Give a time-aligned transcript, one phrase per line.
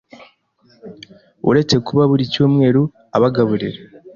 [1.49, 2.81] Uretse kuba buri Cyumweru
[3.15, 3.81] abagaburira